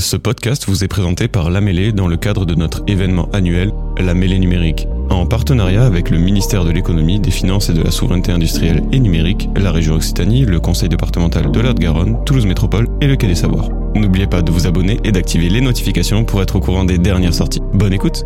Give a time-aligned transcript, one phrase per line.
[0.00, 3.70] Ce podcast vous est présenté par La Mêlée dans le cadre de notre événement annuel
[3.98, 4.88] La Mêlée numérique.
[5.10, 8.98] En partenariat avec le ministère de l'économie, des finances et de la souveraineté industrielle et
[8.98, 13.26] numérique, la région Occitanie, le conseil départemental de de garonne Toulouse Métropole et le Quai
[13.26, 13.68] des Savoirs.
[13.94, 17.34] N'oubliez pas de vous abonner et d'activer les notifications pour être au courant des dernières
[17.34, 17.60] sorties.
[17.74, 18.24] Bonne écoute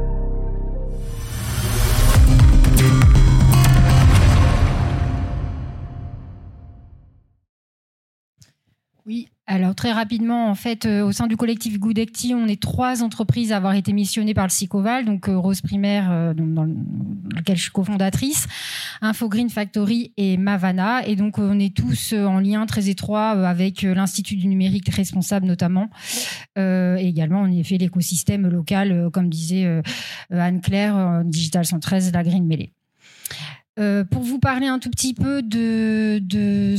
[9.46, 13.52] alors très rapidement, en fait, euh, au sein du collectif Goodecti, on est trois entreprises
[13.52, 17.62] à avoir été missionnées par le SICOVAL, donc euh, Rose Primaire, euh, dans, lequel je
[17.62, 18.46] suis cofondatrice,
[19.02, 21.06] Info Green Factory et Mavana.
[21.06, 25.90] Et donc on est tous en lien très étroit avec l'Institut du numérique responsable notamment,
[26.56, 29.82] et également on fait l'écosystème local, comme disait
[30.30, 32.72] Anne-Claire, Digital 113, la Green Mêlée.
[33.80, 36.76] Euh, pour vous parler un tout petit peu de, de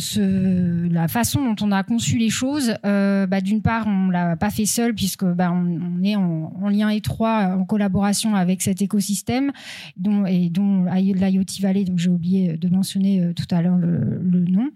[0.93, 4.49] la façon dont on a conçu les choses, euh, bah, d'une part, on l'a pas
[4.49, 9.51] fait seul puisque bah, on, est en, lien étroit, en collaboration avec cet écosystème
[9.97, 14.45] dont, et dont l'IoT Valley, donc j'ai oublié de mentionner euh, tout à l'heure le,
[14.45, 14.69] nom.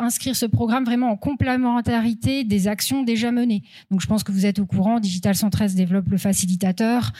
[0.00, 3.62] Inscrire ce programme vraiment en complémentarité des actions déjà menées.
[3.90, 7.12] Donc je pense que vous êtes au courant, Digital 113 développe le facilitateur,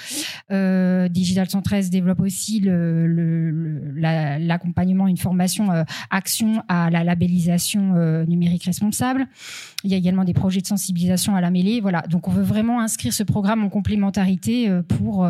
[0.50, 2.60] Digital 113 développe aussi
[3.98, 9.26] l'accompagnement, une formation euh, action à la labellisation euh, numérique responsable.
[9.84, 11.80] Il y a également des projets de sensibilisation à la mêlée.
[11.80, 15.28] Voilà, donc on veut vraiment inscrire ce programme en complémentarité euh, pour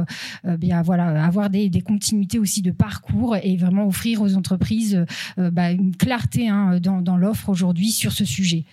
[0.58, 5.05] bien voilà avoir des, continuités aussi de parcours et vraiment offrir aux entreprises
[5.36, 8.64] bah, une clarté hein, dans, dans l'offre aujourd'hui sur ce sujet.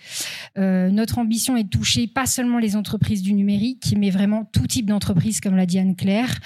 [0.56, 4.86] notre ambition est de toucher pas seulement les entreprises du numérique, mais vraiment tout type
[4.86, 6.38] d'entreprise, comme l'a dit Anne-Claire.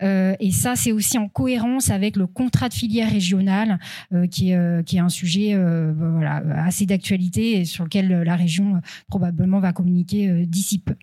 [0.00, 3.78] et ça, c'est aussi en cohérence avec le contrat de filière régional,
[4.12, 8.08] euh, qui, est, euh, qui est un sujet euh, voilà, assez d'actualité et sur lequel
[8.22, 10.94] la région probablement va communiquer d'ici peu.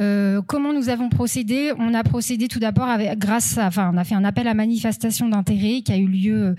[0.00, 1.70] Euh, comment nous avons procédé?
[1.78, 5.28] On a procédé tout d'abord grâce à, enfin, on a fait un appel à manifestation
[5.28, 6.56] d'intérêt qui a eu lieu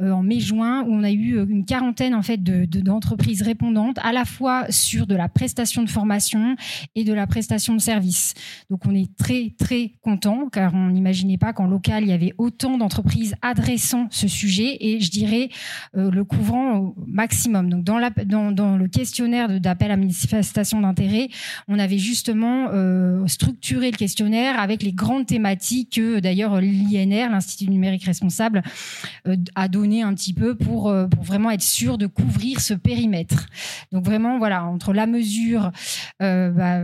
[0.00, 3.98] euh, en mai-juin où on a eu euh, une quarantaine en fait de, d'entreprises répondantes
[4.04, 6.54] à la fois sur de la prestation de formation
[6.94, 8.34] et de la prestation de services.
[8.70, 12.34] Donc on est très très content car on n'imaginait pas qu'en local il y avait
[12.38, 15.48] autant d'entreprises adressant ce sujet et je dirais
[15.94, 17.68] le couvrant au maximum.
[17.68, 21.28] Donc dans, la, dans, dans le questionnaire d'appel à manifestation d'intérêt,
[21.66, 27.70] on avait justement euh, structurer le questionnaire avec les grandes thématiques que d'ailleurs l'INR, l'Institut
[27.70, 28.62] numérique responsable,
[29.26, 32.74] euh, a donné un petit peu pour, euh, pour vraiment être sûr de couvrir ce
[32.74, 33.46] périmètre.
[33.92, 35.72] Donc vraiment, voilà, entre la mesure,
[36.20, 36.80] bah,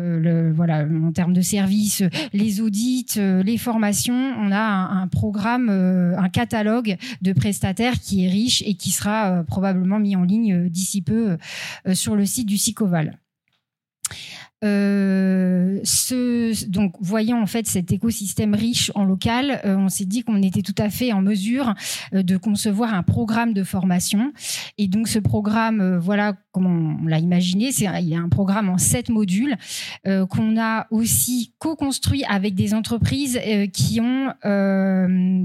[0.52, 2.02] voilà, en termes de services,
[2.32, 8.62] les audits, les formations, on a un, programme, un catalogue de prestataires qui est riche
[8.66, 11.36] et qui sera probablement mis en ligne d'ici peu
[11.92, 13.18] sur le site du SICOVAL.
[14.64, 15.80] Euh,
[16.68, 20.62] donc, voyant en fait cet écosystème riche en local, euh, on s'est dit qu'on était
[20.62, 21.74] tout à fait en mesure
[22.14, 24.32] euh, de concevoir un programme de formation.
[24.78, 28.78] Et donc, ce programme, voilà comment on l'a imaginé, il y a un programme en
[28.78, 29.56] sept modules
[30.04, 33.40] qu'on a aussi co-construit avec des entreprises
[33.72, 34.34] qui ont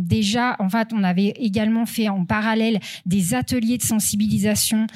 [0.01, 4.87] déjà, en fait, on avait également fait en parallèle des ateliers de sensibilisation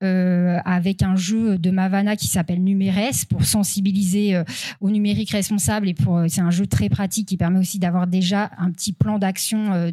[0.00, 4.44] avec un jeu de Mavana qui s'appelle Numérès pour sensibiliser euh,
[4.80, 8.06] au numérique responsable et pour euh, c'est un jeu très pratique qui permet aussi d'avoir
[8.06, 9.90] déjà un petit plan d'action euh,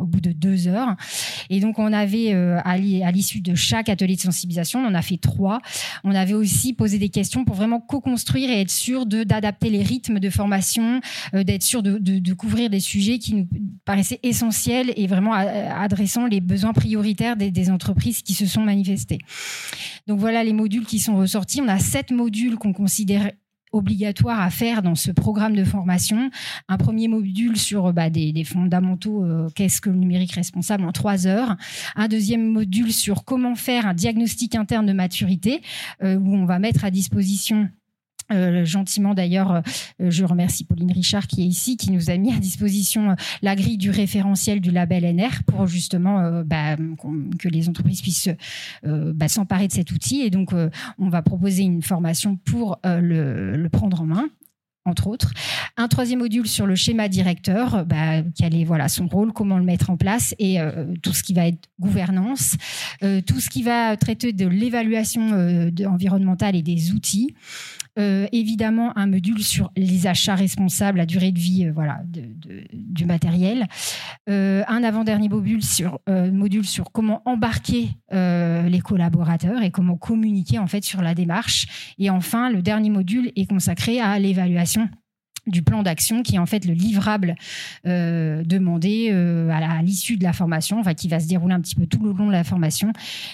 [0.00, 0.96] au bout de deux heures.
[1.50, 5.16] Et donc on avait à l'issue de chaque atelier de sensibilisation, on en a fait
[5.16, 5.60] trois.
[6.04, 10.20] On avait aussi posé des questions pour vraiment co-construire et être sûr d'adapter les rythmes
[10.20, 11.00] de formation,
[11.32, 13.48] d'être sûr de, couvrir des sujets qui nous
[13.84, 19.18] paraissaient essentiels et vraiment adressant les besoins prioritaires des, entreprises qui se sont manifestés.
[20.06, 21.60] Donc voilà les modules qui sont ressortis.
[21.60, 22.97] On a sept modules qu'on considère
[23.72, 26.30] obligatoire à faire dans ce programme de formation.
[26.68, 31.26] Un premier module sur bah, des, fondamentaux, euh, qu'est-ce que le numérique responsable en trois
[31.26, 31.56] heures.
[31.96, 35.60] Un deuxième module sur comment faire un diagnostic interne de maturité,
[36.02, 37.68] euh, où on va mettre à disposition
[38.32, 42.32] euh, gentiment d'ailleurs, euh, je remercie Pauline Richard qui est ici, qui nous a mis
[42.32, 46.76] à disposition euh, la grille du référentiel du label NR pour justement bah,
[47.38, 48.30] que les entreprises puissent
[48.84, 50.20] bah, s'emparer de cet outil.
[50.20, 50.52] Et donc,
[50.98, 54.28] on va proposer une formation pour le prendre en main
[54.88, 55.32] entre autres.
[55.76, 59.64] Un troisième module sur le schéma directeur, bah, quel est voilà son rôle, comment le
[59.64, 62.56] mettre en place et euh, tout ce qui va être gouvernance,
[63.02, 67.34] euh, tout ce qui va traiter de l'évaluation euh, environnementale et des outils.
[67.96, 72.00] évidemment, un module sur les achats responsables, la durée de vie voilà,
[72.72, 73.66] du matériel.
[74.28, 80.84] un avant-dernier module sur, module sur comment embarquer les collaborateurs et comment communiquer en fait
[80.84, 81.94] sur la démarche.
[81.98, 84.77] Et enfin, le dernier module est consacré à l'évaluation
[85.48, 87.34] du plan d'action qui est en fait le livrable
[87.86, 91.74] euh, demandé euh, à l'issue de la formation, enfin qui va se dérouler un petit
[91.74, 92.92] peu tout le long de la formation,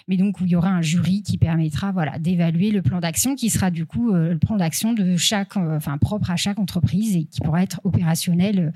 [0.09, 3.35] mais donc où il y aura un jury qui permettra voilà d'évaluer le plan d'action
[3.35, 7.17] qui sera du coup euh, le plan d'action de chaque, enfin propre à chaque entreprise
[7.17, 8.73] et qui pourra être opérationnel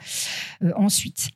[0.76, 1.30] ensuite.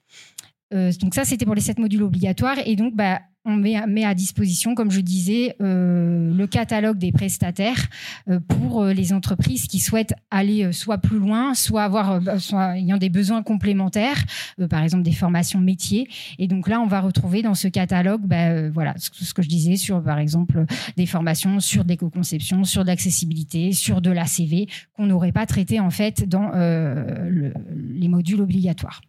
[0.73, 4.75] Donc ça c'était pour les sept modules obligatoires et donc bah on met, à disposition,
[4.75, 7.89] comme je disais, euh, le catalogue des prestataires
[8.29, 12.99] euh, pour euh, les entreprises qui souhaitent aller soit plus loin, soit avoir soit ayant
[12.99, 14.23] des besoins complémentaires,
[14.71, 16.09] par exemple des formations métiers.
[16.39, 19.77] Et donc là, on va retrouver dans ce catalogue, bah, voilà, ce, que je disais
[19.77, 20.65] sur, par exemple,
[20.97, 25.81] des formations sur de l'éco-conception, sur de l'accessibilité, sur de l'ACV, qu'on n'aurait pas traité
[25.81, 29.01] en fait dans les modules obligatoires.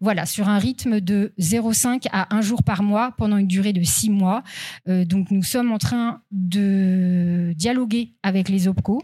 [0.00, 3.82] Voilà, sur un rythme de 0,5 à 1 jour par mois pendant une durée de
[3.82, 4.44] 6 mois.
[4.88, 9.02] Euh, donc nous sommes en train de dialoguer avec les OPCO.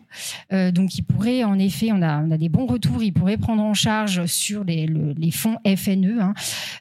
[0.53, 3.39] Euh, donc ils pourraient, en effet, on a, on a des bons retours, ils pourraient
[3.39, 6.35] prendre en charge sur les, les fonds FNE hein,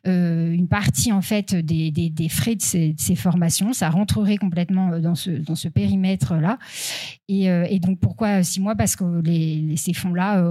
[0.05, 3.73] euh, une partie en fait des, des, frais de ces, formations.
[3.73, 6.59] Ça rentrerait complètement dans ce, dans ce périmètre-là.
[7.29, 8.75] Et, donc pourquoi 6 mois?
[8.75, 9.03] Parce que
[9.75, 10.43] ces fonds-là,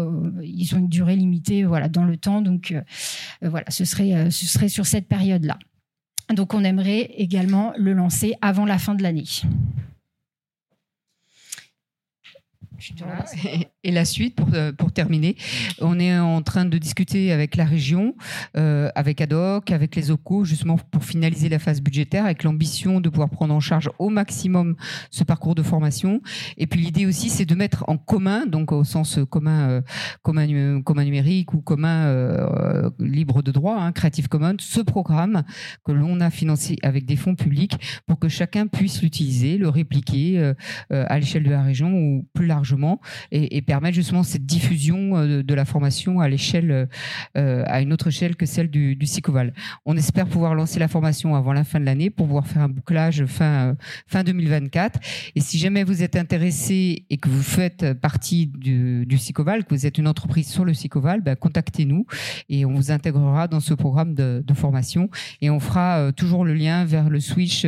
[0.43, 2.41] ils ont une durée limitée voilà, dans le temps.
[2.41, 2.75] Donc
[3.52, 5.58] voilà, ce serait, euh, ce serait sur cette période-là.
[6.34, 9.25] Donc on aimerait également le lancer avant la fin de l'année.
[13.84, 15.37] Et la suite, pour, euh, pour terminer,
[15.81, 18.14] on est en train de discuter avec la région,
[18.56, 23.08] euh, avec ADOC, avec les OCO, justement pour finaliser la phase budgétaire, avec l'ambition de
[23.08, 24.76] pouvoir prendre en charge au maximum
[25.11, 26.20] ce parcours de formation.
[26.58, 29.81] Et puis l'idée aussi, c'est de mettre en commun, donc au sens commun, euh,
[30.23, 35.43] commun, commun numérique ou commun euh, libre de droit, hein, Creative Commons, ce programme
[35.84, 37.76] que l'on a financé avec des fonds publics
[38.06, 40.52] pour que chacun puisse l'utiliser, le répliquer
[40.90, 42.71] à l'échelle de la région ou plus largement
[43.30, 46.88] et, et permettre justement cette diffusion euh, de, la formation à l'échelle,
[47.36, 49.52] euh, à une autre échelle que celle du, du SICOVAL.
[49.84, 52.69] On espère pouvoir lancer la formation avant la fin de l'année pour pouvoir faire un
[52.69, 53.74] bouclage fin, euh,
[54.06, 55.00] fin 2024.
[55.34, 59.74] Et si jamais vous êtes intéressé et que vous faites partie du, du SICOVAL, que
[59.74, 62.06] vous êtes une entreprise sur le SICOVAL, ben, contactez-nous
[62.48, 65.10] et on vous intégrera dans ce programme de, de formation
[65.40, 67.66] et on fera toujours le lien vers le switch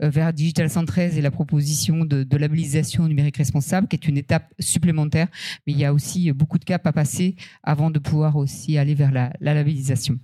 [0.00, 4.45] vers Digital 113 et la proposition de, de labellisation numérique responsable qui est une étape
[4.58, 5.28] supplémentaires,
[5.66, 8.94] mais il y a aussi beaucoup de caps à passer avant de pouvoir aussi aller
[8.94, 10.18] vers la, labellisation.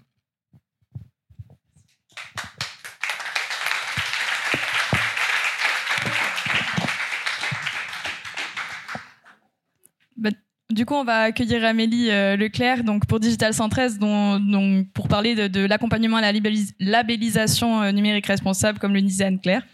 [10.17, 10.31] Bah,
[10.71, 15.49] du coup, on va accueillir Amélie euh, Leclerc donc pour Digital 113, dont, pour parler
[15.49, 16.33] de, l'accompagnement à la
[16.81, 19.67] labellisation euh, numérique responsable, comme le disait Anne-Claire.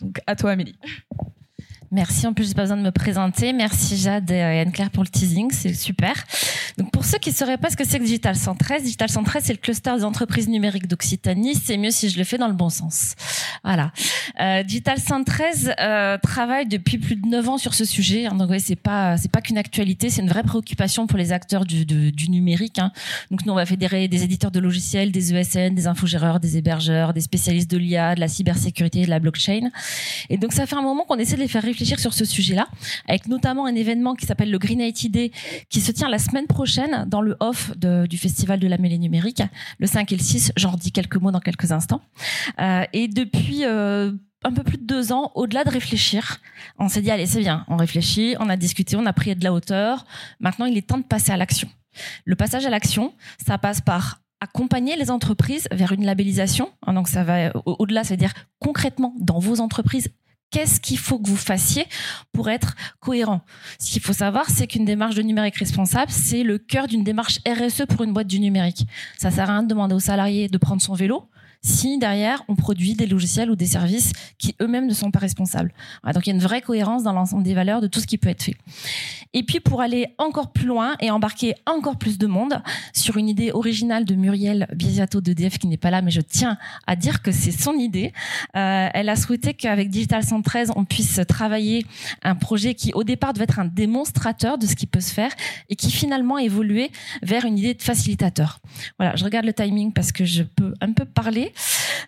[0.00, 0.76] Donc, à toi, Amélie.
[1.92, 2.26] Merci.
[2.26, 3.52] En plus, j'ai pas besoin de me présenter.
[3.52, 5.50] Merci Jade et Anne-Claire pour le teasing.
[5.52, 6.14] C'est super.
[6.78, 9.42] Donc, pour ceux qui ne sauraient pas ce que c'est que Digital 113, Digital 113,
[9.44, 11.54] c'est le cluster des entreprises numériques d'Occitanie.
[11.54, 13.14] C'est mieux si je le fais dans le bon sens.
[13.62, 13.92] Voilà.
[14.40, 18.26] Euh, Digital 113 euh, travaille depuis plus de 9 ans sur ce sujet.
[18.30, 21.66] Donc, ouais, c'est pas, c'est pas qu'une actualité, c'est une vraie préoccupation pour les acteurs
[21.66, 22.78] du, du numérique.
[22.78, 22.90] Hein.
[23.30, 27.12] Donc, nous, on va fédérer des éditeurs de logiciels, des ESN, des infogéreurs, des hébergeurs,
[27.12, 29.68] des spécialistes de l'IA, de la cybersécurité, de la blockchain.
[30.30, 32.68] Et donc, ça fait un moment qu'on essaie de les faire réfléchir sur ce sujet-là,
[33.08, 35.30] avec notamment un événement qui s'appelle le Green IT Day,
[35.68, 39.42] qui se tient la semaine prochaine dans le off du Festival de la mêlée numérique,
[39.78, 40.52] le 5 et le 6.
[40.56, 42.02] J'en dis quelques mots dans quelques instants.
[42.60, 44.12] Euh, et depuis euh,
[44.44, 46.40] un peu plus de deux ans, au-delà de réfléchir,
[46.78, 49.44] on s'est dit allez c'est bien, on réfléchit, on a discuté, on a pris de
[49.44, 50.04] la hauteur.
[50.40, 51.68] Maintenant, il est temps de passer à l'action.
[52.24, 53.12] Le passage à l'action,
[53.44, 56.72] ça passe par accompagner les entreprises vers une labellisation.
[56.86, 60.08] Donc ça va au-delà, c'est-à-dire concrètement dans vos entreprises,
[60.52, 61.86] qu'est-ce qu'il faut que vous fassiez
[62.32, 63.40] pour être cohérent.
[63.78, 67.40] Ce qu'il faut savoir, c'est qu'une démarche de numérique responsable, c'est le cœur d'une démarche
[67.48, 68.86] RSE pour une boîte du numérique.
[69.18, 71.28] Ça sert à rien de demander aux salariés de prendre son vélo
[71.62, 75.72] si derrière on produit des logiciels ou des services qui eux-mêmes ne sont pas responsables.
[76.12, 78.18] donc il y a une vraie cohérence dans l'ensemble des valeurs de tout ce qui
[78.18, 78.56] peut être fait.
[79.34, 82.60] Et puis pour aller encore plus loin et embarquer encore plus de monde
[82.92, 86.58] sur une idée originale de Muriel Biesiato d'EDF qui n'est pas là, mais je tiens
[86.86, 88.12] à dire que c'est son idée.
[88.56, 91.86] Euh, elle a souhaité qu'avec Digital 113, on puisse travailler
[92.22, 95.32] un projet qui au départ devait être un démonstrateur de ce qui peut se faire
[95.68, 96.90] et qui finalement évolué
[97.22, 98.58] vers une idée de facilitateur.
[98.98, 101.51] Voilà, je regarde le timing parce que je peux un peu parler.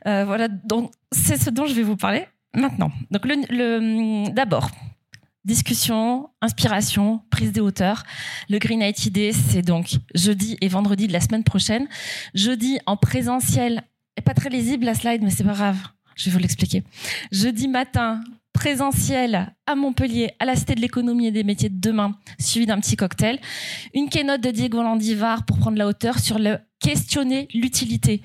[0.07, 2.91] Euh, voilà, donc c'est ce dont je vais vous parler maintenant.
[3.11, 4.71] D'abord,
[5.45, 8.05] discussion, inspiration, prise de hauteur.
[8.49, 11.87] Le Green Night Idée, c'est donc jeudi et vendredi de la semaine prochaine.
[12.35, 13.83] Jeudi en présentiel,
[14.25, 15.79] pas très lisible la slide, mais c'est pas grave.
[16.17, 16.85] Je vais vous l'expliquer.
[17.33, 18.23] Jeudi matin,
[18.53, 22.79] présentiel à Montpellier, à la Cité de l'économie et des métiers de demain, suivi d'un
[22.79, 23.41] petit cocktail.
[23.95, 28.23] Une keynote de Diego Landivar pour prendre la hauteur sur le questionner l'utilité.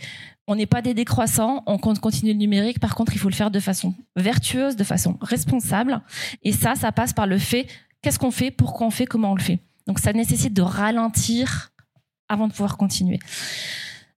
[0.51, 2.79] On n'est pas des décroissants, on compte continuer le numérique.
[2.79, 6.01] Par contre, il faut le faire de façon vertueuse, de façon responsable.
[6.41, 7.67] Et ça, ça passe par le fait
[8.01, 9.59] qu'est-ce qu'on fait, pourquoi on fait, comment on le fait.
[9.85, 11.71] Donc ça nécessite de ralentir
[12.29, 13.19] avant de pouvoir continuer.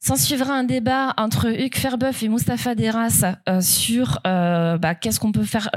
[0.00, 5.20] S'en suivra un débat entre Hugues Ferbeuf et Mustapha Deras euh, sur euh, bah, qu'est-ce
[5.20, 5.68] qu'on peut faire,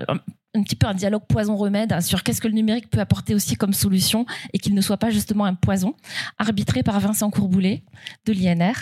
[0.56, 3.74] un petit peu un dialogue poison-remède sur qu'est-ce que le numérique peut apporter aussi comme
[3.74, 5.96] solution et qu'il ne soit pas justement un poison,
[6.38, 7.84] arbitré par Vincent Courboulet
[8.26, 8.76] de l'INR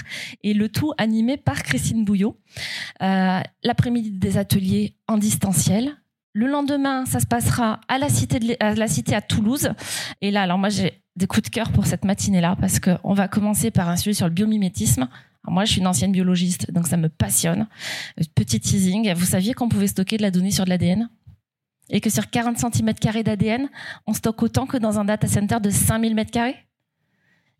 [0.43, 2.37] et le tout animé par Christine Bouillot.
[3.01, 5.95] Euh, l'après-midi des ateliers en distanciel.
[6.33, 9.69] Le lendemain, ça se passera à la cité, de, à, la cité à Toulouse.
[10.21, 13.27] Et là, alors moi, j'ai des coups de cœur pour cette matinée-là parce qu'on va
[13.27, 15.07] commencer par un sujet sur le biomimétisme.
[15.47, 17.67] moi, je suis une ancienne biologiste, donc ça me passionne.
[18.33, 19.13] Petit teasing.
[19.13, 21.07] Vous saviez qu'on pouvait stocker de la donnée sur de l'ADN
[21.89, 23.69] et que sur 40 cm d'ADN,
[24.07, 26.55] on stocke autant que dans un data center de 5000 m2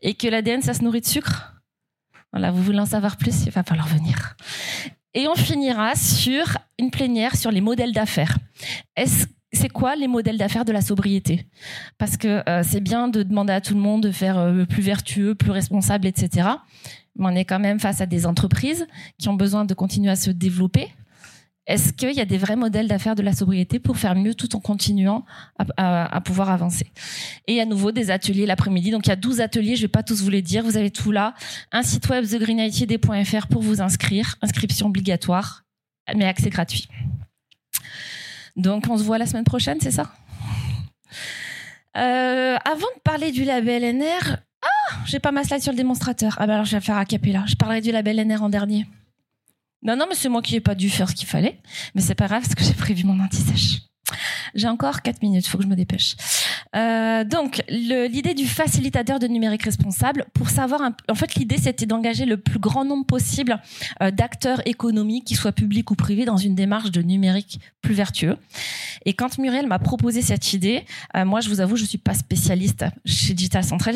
[0.01, 1.53] et que l'ADN, ça se nourrit de sucre.
[2.31, 4.35] Voilà, vous voulez en savoir plus, il va falloir venir.
[5.13, 8.37] Et on finira sur une plénière sur les modèles d'affaires.
[9.51, 11.45] c'est quoi les modèles d'affaires de la sobriété?
[11.99, 14.81] Parce que euh, c'est bien de demander à tout le monde de faire euh, plus
[14.81, 16.49] vertueux, plus responsable, etc.
[17.15, 18.87] Mais on est quand même face à des entreprises
[19.19, 20.89] qui ont besoin de continuer à se développer,
[21.65, 24.53] est-ce qu'il y a des vrais modèles d'affaires de la sobriété pour faire mieux tout
[24.55, 25.23] en continuant
[25.77, 26.87] à, pouvoir avancer?
[27.47, 28.91] Et à nouveau, des ateliers l'après-midi.
[28.91, 30.63] Donc, il y a 12 ateliers, je ne vais pas tous vous les dire.
[30.63, 31.33] Vous avez tout là.
[31.71, 34.35] Un site web, thegreenITD.fr pour vous inscrire.
[34.41, 35.63] Inscription obligatoire,
[36.15, 36.89] mais accès gratuit.
[38.57, 40.11] Donc, on se voit la semaine prochaine, c'est ça?
[41.95, 44.37] Euh, Avant de parler du label NR...
[44.65, 46.37] Ah J'ai pas ma slide sur le démonstrateur.
[46.39, 47.43] Ah ben alors, je vais faire à capella.
[47.47, 48.85] Je parlerai du label NR en dernier.
[49.83, 51.59] Non, non, mais c'est moi qui n'ai pas dû faire ce qu'il fallait.
[51.93, 53.81] Mais c'est pas grave parce que j'ai prévu mon anti-sèche.
[54.55, 56.15] J'ai encore 4 minutes, faut que je me dépêche.
[56.75, 62.25] Euh, donc, l'idée du facilitateur de numérique responsable, pour savoir, en fait, l'idée c'était d'engager
[62.25, 63.59] le plus grand nombre possible
[64.01, 68.37] euh, d'acteurs économiques, qu'ils soient publics ou privés, dans une démarche de numérique plus vertueux.
[69.05, 72.13] Et quand Muriel m'a proposé cette idée, euh, moi, je vous avoue, je suis pas
[72.13, 73.95] spécialiste chez Digital Central.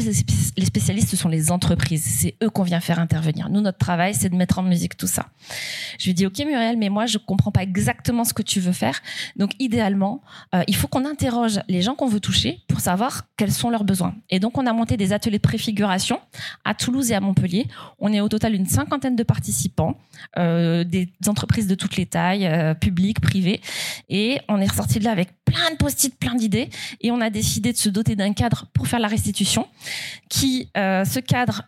[0.58, 2.04] Les spécialistes, ce sont les entreprises.
[2.04, 3.50] C'est eux qu'on vient faire intervenir.
[3.50, 5.28] Nous, notre travail, c'est de mettre en musique tout ça.
[6.00, 8.74] Je lui dis, OK, Muriel, mais moi, je comprends pas exactement ce que tu veux
[8.74, 9.02] faire.
[9.38, 10.22] Donc, idéalement,
[10.56, 13.84] euh, il faut qu'on interroge les gens qu'on veut toucher pour savoir quels sont leurs
[13.84, 14.16] besoins.
[14.30, 16.20] Et donc, on a monté des ateliers de préfiguration
[16.66, 17.68] à Toulouse et à Montpellier.
[18.00, 19.98] On est au total une cinquantaine de participants,
[20.38, 23.62] euh, des entreprises de toutes les tailles, euh, publiques, privées.
[24.10, 26.70] Et on est ressorti de là avec plein de post-it, plein d'idées.
[27.01, 29.68] Et on a décidé de se doter d'un cadre pour faire la restitution,
[30.30, 31.63] qui, ce cadre,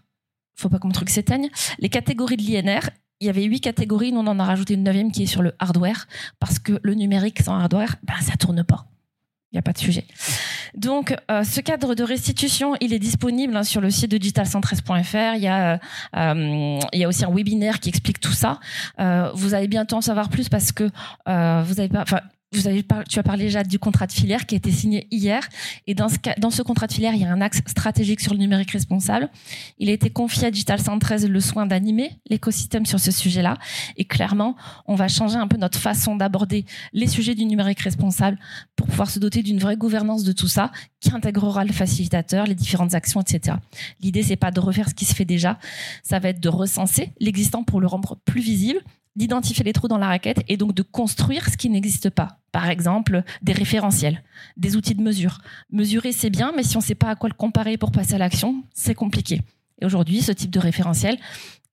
[0.55, 4.11] faut pas que mon truc s'éteigne, les catégories de l'INR il y avait huit catégories,
[4.11, 6.07] nous on en a rajouté une neuvième qui est sur le hardware,
[6.39, 8.85] parce que le numérique sans hardware, ben, ça tourne pas.
[9.51, 10.05] Il n'y a pas de sujet.
[10.75, 15.35] Donc, euh, ce cadre de restitution, il est disponible hein, sur le site de digital113.fr.
[15.35, 15.79] Il y a,
[16.15, 18.59] euh, il y a aussi un webinaire qui explique tout ça.
[18.99, 22.05] Euh, vous allez bientôt en savoir plus parce que vous avez pas,
[22.51, 25.47] vous avez tu as parlé déjà du contrat de filière qui a été signé hier.
[25.85, 28.33] Et dans ce, dans ce contrat de filière, il y a un axe stratégique sur
[28.33, 29.29] le numérique responsable.
[29.77, 33.57] Il a été confié à Digital 113 le soin d'animer l'écosystème sur ce sujet-là.
[33.97, 34.55] Et clairement,
[34.87, 38.39] on va changer un peu notre façon d'aborder les sujets du numérique responsable
[38.75, 42.55] pour pouvoir se doter d'une vraie gouvernance de tout ça qui intégrera le facilitateur, les
[42.55, 43.57] différentes actions, etc.
[44.01, 45.59] L'idée, c'est pas de refaire ce qui se fait déjà.
[46.01, 48.81] Ça va être de recenser l'existant pour le rendre plus visible
[49.19, 52.39] d'identifier les trous dans la raquette et donc de construire ce qui n'existe pas.
[52.53, 54.23] Par exemple, des référentiels,
[54.55, 55.41] des outils de mesure.
[55.71, 58.15] Mesurer, c'est bien, mais si on ne sait pas à quoi le comparer pour passer
[58.15, 59.41] à l'action, c'est compliqué.
[59.81, 61.17] Et aujourd'hui, ce type de référentiel,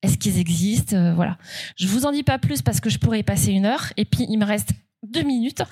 [0.02, 0.96] est-ce qu'ils existent?
[0.96, 1.38] Euh, Voilà.
[1.76, 3.92] Je vous en dis pas plus parce que je pourrais y passer une heure.
[3.96, 4.70] Et puis, il me reste
[5.04, 5.62] deux minutes.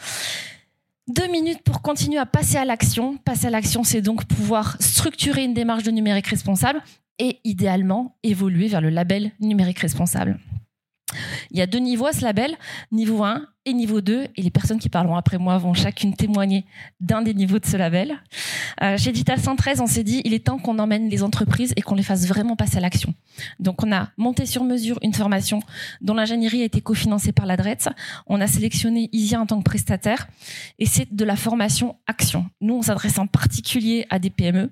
[1.08, 3.18] Deux minutes pour continuer à passer à l'action.
[3.18, 6.80] Passer à l'action, c'est donc pouvoir structurer une démarche de numérique responsable
[7.18, 10.38] et idéalement évoluer vers le label numérique responsable.
[11.50, 12.56] Il y a deux niveaux à ce label,
[12.92, 16.66] niveau 1 et niveau 2, et les personnes qui parleront après moi vont chacune témoigner
[17.00, 18.20] d'un des niveaux de ce label.
[18.82, 21.82] Euh, chez Digital 113, on s'est dit, il est temps qu'on emmène les entreprises et
[21.82, 23.14] qu'on les fasse vraiment passer à l'action.
[23.60, 25.60] Donc, on a monté sur mesure une formation
[26.02, 27.88] dont l'ingénierie a été cofinancée par la DRETS.
[28.26, 30.28] On a sélectionné ISIA en tant que prestataire
[30.78, 32.46] et c'est de la formation action.
[32.60, 34.70] Nous, on s'adresse en particulier à des PME.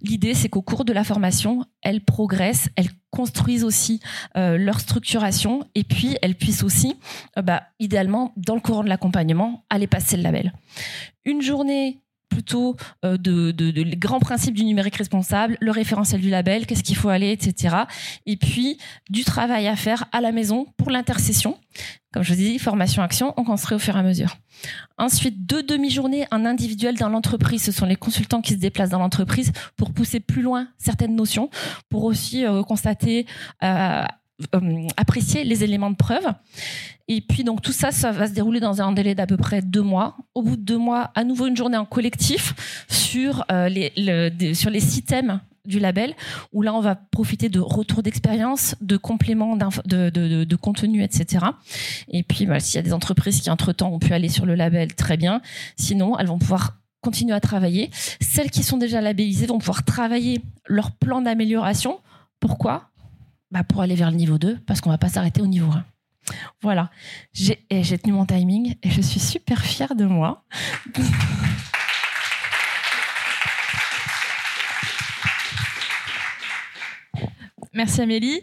[0.00, 4.00] L'idée, c'est qu'au cours de la formation, elles progressent, elles construisent aussi
[4.36, 6.96] euh, leur structuration et puis elles puissent aussi,
[7.38, 10.52] euh, bah, idéalement, dans le courant de l'accompagnement, aller passer le label.
[11.24, 12.00] Une journée
[12.32, 16.96] plutôt euh, de, les grands principes du numérique responsable, le référentiel du label, qu'est-ce qu'il
[16.96, 17.76] faut aller, etc.
[18.26, 18.78] Et puis
[19.10, 21.58] du travail à faire à la maison pour l'intercession.
[22.12, 24.36] Comme je vous dis, formation-action, on construit au fur et à mesure.
[24.98, 27.62] Ensuite, deux demi-journées en individuel dans l'entreprise.
[27.62, 31.48] Ce sont les consultants qui se déplacent dans l'entreprise pour pousser plus loin certaines notions,
[31.88, 33.26] pour aussi euh, constater,
[33.62, 34.04] euh,
[34.54, 36.24] euh, apprécier les éléments de preuve.
[37.08, 39.62] Et puis donc tout ça, ça va se dérouler dans un délai d'à peu près
[39.62, 40.16] deux mois.
[40.34, 44.54] Au bout de deux mois, à nouveau une journée en collectif sur euh, les le,
[44.54, 46.14] sur les six thèmes du label,
[46.52, 51.46] où là on va profiter de retours d'expérience, de compléments de, de, contenu, etc.
[52.08, 54.54] Et puis bah, s'il y a des entreprises qui entre-temps ont pu aller sur le
[54.54, 55.40] label, très bien.
[55.76, 57.90] Sinon, elles vont pouvoir continuer à travailler.
[58.20, 62.00] Celles qui sont déjà labellisées vont pouvoir travailler leur plan d'amélioration.
[62.40, 62.91] Pourquoi?
[63.52, 65.84] Bah Pour aller vers le niveau 2, parce qu'on va pas s'arrêter au niveau 1.
[66.62, 66.90] Voilà,
[67.32, 67.56] j'ai
[67.98, 70.44] tenu mon timing et je suis super fière de moi.
[77.74, 78.42] Merci Amélie.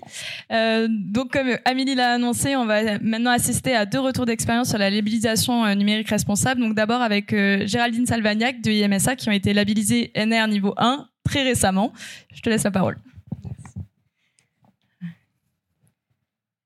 [0.52, 4.80] Euh, donc comme Amélie l'a annoncé, on va maintenant assister à deux retours d'expérience sur
[4.80, 6.62] la labellisation euh, numérique responsable.
[6.62, 11.08] Donc d'abord avec euh, Géraldine Salvagnac de IMSA qui ont été labellisés NR niveau 1
[11.24, 11.94] très récemment.
[12.34, 12.98] Je te laisse la parole.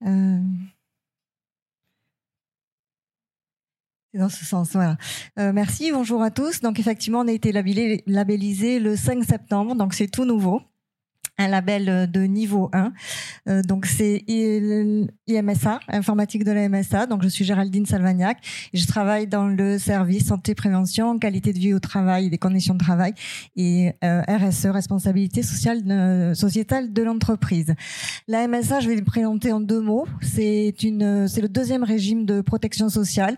[0.05, 0.39] Euh...
[4.13, 4.97] dans ce sens, voilà.
[5.39, 6.61] Euh, merci, bonjour à tous.
[6.61, 10.61] Donc effectivement, on a été labellisé le 5 septembre, donc c'est tout nouveau
[11.37, 12.93] un label de niveau 1.
[13.47, 17.07] Euh, donc c'est IMSA, informatique de la MSA.
[17.07, 18.37] Donc je suis Géraldine Salvagnac
[18.73, 22.79] je travaille dans le service santé prévention, qualité de vie au travail, des conditions de
[22.79, 23.13] travail
[23.55, 27.73] et euh, RSE, responsabilité sociale euh, sociétale de l'entreprise.
[28.27, 30.07] La MSA, je vais le présenter en deux mots.
[30.21, 33.37] C'est une c'est le deuxième régime de protection sociale.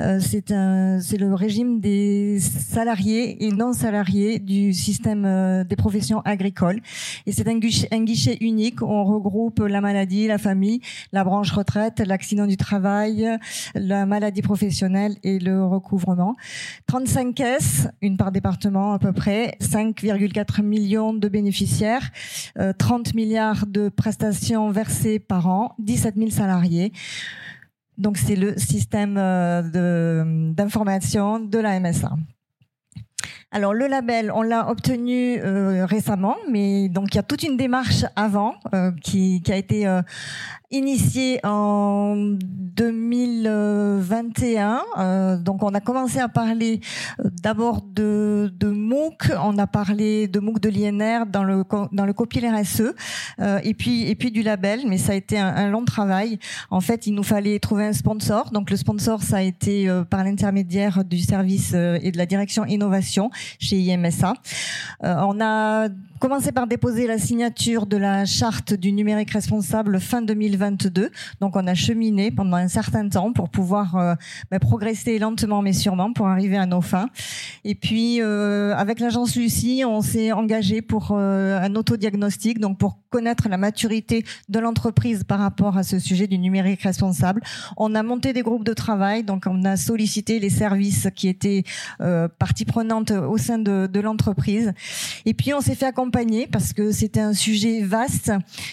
[0.00, 5.76] Euh, c'est un c'est le régime des salariés et non salariés du système euh, des
[5.76, 6.80] professions agricoles
[7.34, 8.82] c'est un guichet, un guichet unique.
[8.82, 10.80] On regroupe la maladie, la famille,
[11.12, 13.28] la branche retraite, l'accident du travail,
[13.74, 16.36] la maladie professionnelle et le recouvrement.
[16.86, 22.10] 35 caisses, une par département à peu près, 5,4 millions de bénéficiaires,
[22.58, 26.92] euh, 30 milliards de prestations versées par an, 17 000 salariés.
[27.98, 32.12] Donc c'est le système euh, d'information de la MSA.
[33.54, 37.56] Alors le label, on l'a obtenu euh, récemment, mais donc il y a toute une
[37.56, 39.86] démarche avant euh, qui, qui, a été
[40.74, 44.82] euh, initiée en 2021.
[44.98, 46.80] Euh, donc on a commencé à parler
[47.20, 52.12] euh, d'abord de, MOOC, on a parlé de MOOC de l'INR dans le dans le
[52.12, 52.94] copier RSE,
[53.62, 56.38] et puis et puis du label, mais ça a été un, long travail.
[56.70, 58.50] En fait, il nous fallait trouver un sponsor.
[58.50, 63.30] Donc le sponsor, ça a été par l'intermédiaire du service et de la direction innovation
[63.58, 64.34] chez IMSA.
[65.02, 65.88] Euh, on a
[66.20, 70.22] commencé par déposer la signature de la charte du numérique responsable fin
[70.70, 71.10] 2022.
[71.40, 74.14] Donc on a cheminé pendant un certain temps pour pouvoir euh,
[74.50, 77.08] bah, progresser lentement mais sûrement pour arriver à nos fins.
[77.64, 82.98] Et puis euh, avec l'agence Lucie, on s'est engagé pour euh, un autodiagnostic, donc pour
[83.10, 87.42] connaître la maturité de l'entreprise par rapport à ce sujet du numérique responsable.
[87.76, 91.62] On a monté des groupes de travail, donc on a sollicité les services qui étaient
[92.00, 94.72] euh, partie prenante au sein de, l'entreprise.
[95.24, 98.32] Et puis on s'est fait accompagner parce que c'était un sujet vaste.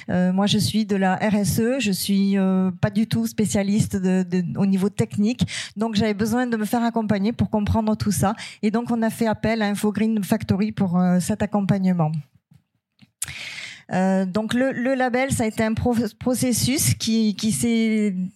[0.10, 3.98] Moi, je suis de la RSE, je suis euh, pas du tout spécialiste
[4.56, 8.34] au niveau technique, donc j'avais besoin de me faire accompagner pour comprendre tout ça.
[8.62, 12.12] Et donc, on a fait appel à InfoGreen Factory pour euh, cet accompagnement.
[13.94, 17.52] Euh, donc le, le, label, ça a été un pro processus qui qui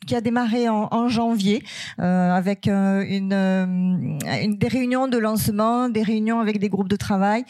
[0.06, 1.64] qui a démarré en, janvier
[2.00, 6.90] euh, avec euh, une, euh, une, des réunions de lancement, des réunions avec des groupes
[6.90, 7.46] de travail,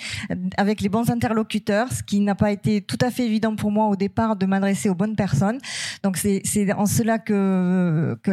[0.57, 3.87] avec les bons interlocuteurs, ce qui n'a pas été tout à fait évident pour moi
[3.87, 5.59] au départ de m'adresser aux bonnes personnes.
[6.03, 8.31] Donc c'est en cela que que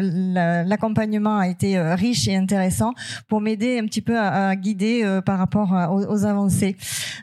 [0.68, 2.94] l'accompagnement a été riche et intéressant
[3.28, 6.76] pour m'aider un petit peu à, à guider par rapport aux, aux avancées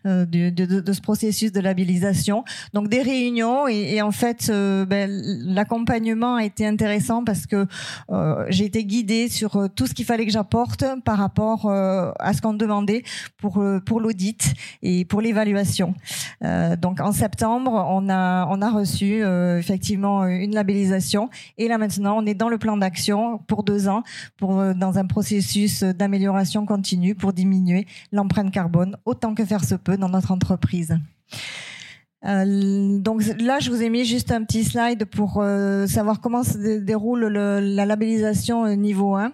[0.06, 2.39] de, de, de, ce processus de labellisation
[2.74, 7.66] Donc des réunions et, en fait, euh, ben, l'accompagnement a été intéressant parce que
[8.12, 12.34] euh, j'ai été guidée sur euh, tout ce qu'il fallait que j'apporte par rapport à
[12.34, 13.04] ce qu'on demandait
[13.38, 15.94] pour pour l'audit et pour l'évaluation.
[16.82, 19.24] donc en septembre, on a on a reçu
[19.58, 24.04] effectivement une labellisation et là maintenant on est dans le plan d'action pour deux ans
[24.38, 29.98] pour dans un processus d'amélioration continue pour diminuer l'empreinte carbone autant que faire se peut
[29.98, 30.98] dans notre entreprise.
[32.26, 36.44] Euh, donc là, je vous ai mis juste un petit slide pour euh, savoir comment
[36.44, 39.32] se déroule la labellisation euh, niveau 1.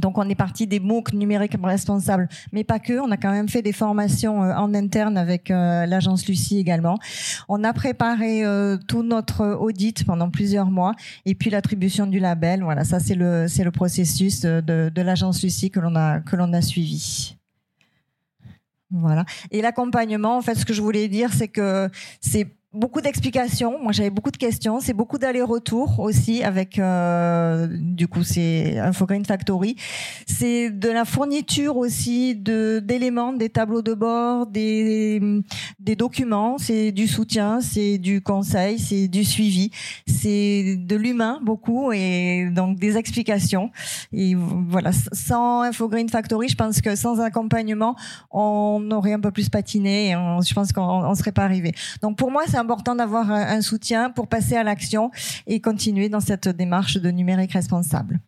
[0.00, 2.98] Donc on est parti des MOOC numériques responsables, mais pas que.
[2.98, 6.98] On a quand même fait des formations en interne avec l'agence Lucie également.
[7.50, 8.42] On a préparé
[8.88, 10.94] tout notre audit pendant plusieurs mois
[11.26, 12.62] et puis l'attribution du label.
[12.62, 16.36] Voilà, ça c'est le c'est le processus de, de l'agence Lucie que l'on a que
[16.36, 17.36] l'on a suivi.
[18.92, 19.24] Voilà.
[19.50, 21.88] Et l'accompagnement, en fait, ce que je voulais dire, c'est que
[22.20, 23.78] c'est beaucoup d'explications.
[23.82, 24.80] Moi, j'avais beaucoup de questions.
[24.80, 29.76] C'est beaucoup d'allers-retours aussi avec, euh, du coup, c'est Infogreen Factory.
[30.26, 35.20] C'est de la fourniture aussi de d'éléments, des tableaux de bord, des
[35.80, 36.56] des documents.
[36.58, 39.70] C'est du soutien, c'est du conseil, c'est du suivi,
[40.06, 43.70] c'est de l'humain beaucoup et donc des explications.
[44.12, 47.96] Et voilà, sans Infogreen Factory, je pense que sans accompagnement,
[48.30, 50.10] on aurait un peu plus patiné.
[50.10, 51.72] Et je pense qu'on ne serait pas arrivé.
[52.00, 55.10] Donc pour moi, c'est important d'avoir un, soutien pour passer à l'action
[55.46, 58.20] et continuer dans cette démarche de numérique responsable.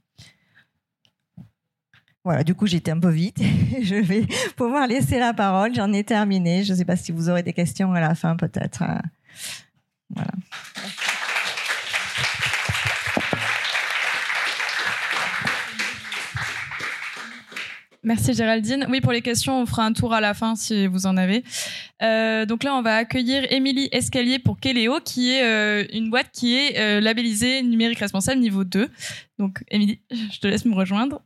[2.25, 3.39] Voilà, du coup, j'étais un peu vite.
[3.83, 5.75] Je vais pouvoir laisser la parole.
[5.75, 6.65] J'en ai terminé.
[6.65, 8.83] Je ne sais pas si vous aurez des questions à la fin, peut-être.
[10.11, 10.33] Voilà.
[18.05, 18.87] Merci Géraldine.
[18.91, 21.43] Oui, pour les questions, on fera un tour à la fin si vous en avez.
[22.03, 26.31] Euh, donc là, on va accueillir Émilie Escalier pour Keléo, qui est euh, une boîte
[26.31, 28.91] qui est euh, labellisée numérique responsable niveau 2.
[29.39, 31.23] Donc Émilie, je te laisse me rejoindre.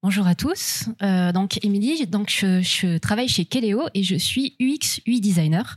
[0.00, 0.84] Bonjour à tous.
[1.02, 5.76] Euh, donc Émilie, donc je, travaille chez Keléo et je suis UX UI designer.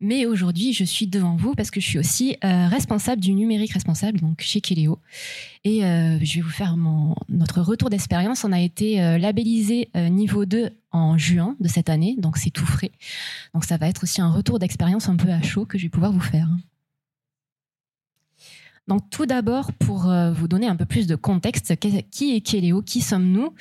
[0.00, 3.72] Mais aujourd'hui, je suis devant vous parce que je suis aussi euh, responsable du numérique
[3.72, 4.98] responsable donc chez Keléo.
[5.62, 6.76] Et euh, je vais vous faire
[7.28, 8.42] notre retour d'expérience.
[8.42, 12.90] On a été labellisé niveau 2 en juin de cette année, donc c'est tout frais.
[13.54, 15.88] Donc ça va être aussi un retour d'expérience un peu à chaud que je vais
[15.88, 16.48] pouvoir vous faire.
[18.88, 22.82] Donc tout d'abord, pour euh, vous donner un peu plus de contexte, qui est Kéléo
[22.82, 23.54] Qui sommes-nous?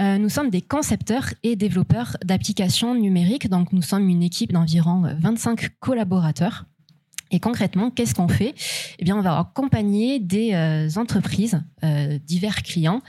[0.00, 3.48] Euh, Nous sommes des concepteurs et développeurs d'applications numériques.
[3.48, 6.66] Donc nous sommes une équipe d'environ 25 collaborateurs.
[7.34, 8.54] Et concrètement, qu'est-ce qu'on fait?
[8.98, 11.62] Eh bien, on va accompagner des euh, entreprises,
[12.26, 13.00] divers clients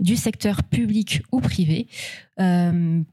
[0.00, 1.86] du secteur public ou privé,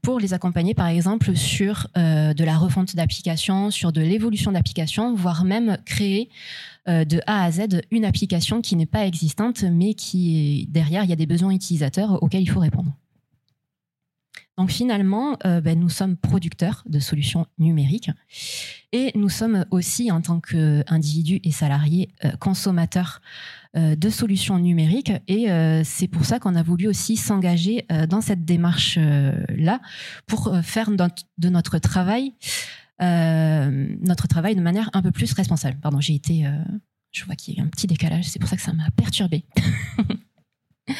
[0.02, 5.44] pour les accompagner, par exemple, sur de la refonte d'applications, sur de l'évolution d'applications, voire
[5.44, 10.66] même créer euh, de A à Z une application qui n'est pas existante, mais qui
[10.70, 12.92] derrière, il y a des besoins utilisateurs auxquels il faut répondre.
[14.56, 18.10] Donc finalement, euh, ben, nous sommes producteurs de solutions numériques
[18.92, 23.20] et nous sommes aussi, en tant qu'individus et salariés, euh, consommateurs
[23.74, 25.12] de solutions numériques.
[25.28, 25.48] Et
[25.84, 29.80] c'est pour ça qu'on a voulu aussi s'engager dans cette démarche-là
[30.26, 32.32] pour faire de notre travail
[33.02, 33.55] euh,
[34.06, 35.78] notre travail de manière un peu plus responsable.
[35.80, 36.46] Pardon, j'ai été.
[36.46, 36.52] Euh,
[37.12, 38.90] je vois qu'il y a eu un petit décalage, c'est pour ça que ça m'a
[38.90, 39.44] perturbé.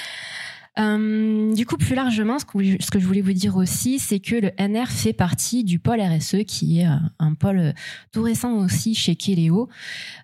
[0.79, 4.51] Euh, du coup, plus largement, ce que, je voulais vous dire aussi, c'est que le
[4.59, 6.85] NR fait partie du pôle RSE, qui est
[7.19, 7.73] un, pôle
[8.13, 9.71] tout récent aussi chez Keléo,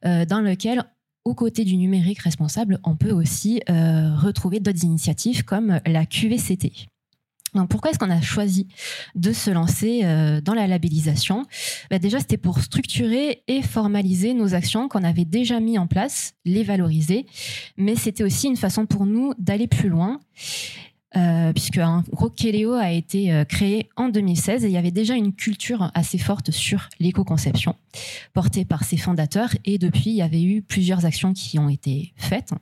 [0.03, 0.85] dans lequel,
[1.25, 6.91] aux côtés du numérique responsable, on peut aussi retrouver d'autres initiatives comme la QVCT.
[7.55, 8.67] Donc pourquoi est-ce qu'on a choisi
[9.15, 11.45] de se lancer euh, dans la labellisation?
[11.91, 16.35] Bah, Déjà, c'était pour structurer et formaliser nos actions qu'on avait déjà mis en place,
[16.45, 17.27] les valoriser,
[17.77, 20.21] mais c'était aussi une façon pour nous d'aller plus loin
[21.15, 24.91] euh, puisque un gros Kéléo a été euh, créé en 2016 et il y avait
[24.91, 27.77] déjà une culture assez forte sur l'éco-conception
[28.33, 32.15] portée par ses fondateurs et depuis il y avait eu plusieurs actions qui ont été
[32.17, 32.53] faites.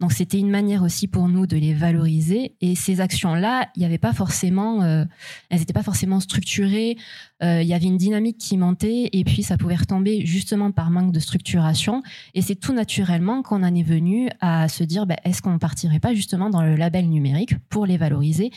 [0.00, 3.84] Donc c'était une manière aussi pour nous de les valoriser et ces actions-là, il n'y
[3.84, 5.04] avait pas forcément, euh,
[5.50, 6.96] elles n'étaient pas forcément structurées.
[7.42, 11.12] il y avait une dynamique qui montait et puis ça pouvait retomber justement par manque
[11.12, 12.02] de structuration
[12.34, 16.00] et c'est tout naturellement qu'on en est venu à se dire bah, est-ce qu'on partirait
[16.00, 18.50] pas justement dans le label numérique pour valoriser,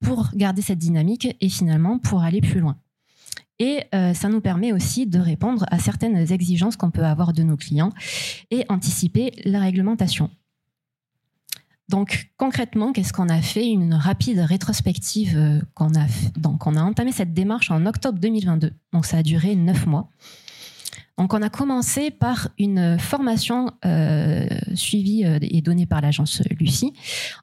[0.00, 2.76] pour garder cette dynamique et finalement pour aller plus loin.
[3.58, 7.42] Et euh, ça nous permet aussi de répondre à certaines exigences qu'on peut avoir de
[7.42, 7.92] nos clients
[8.50, 10.30] et anticiper la réglementation.
[11.90, 13.68] Donc concrètement, qu'est-ce qu'on a fait?
[13.68, 18.72] Une rapide rétrospective euh, qu'on a, donc on a entamé cette démarche en octobre 2022.
[18.92, 20.08] Donc ça a duré neuf mois.
[21.20, 26.94] Donc on a commencé par une formation euh, suivie euh, et donnée par l'agence Lucie.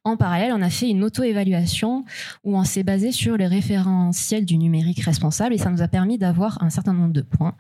[0.04, 2.04] En parallèle, on a fait une auto-évaluation
[2.44, 6.18] où on s'est basé sur le référentiel du numérique responsable et ça nous a permis
[6.18, 7.54] d'avoir un certain nombre de points.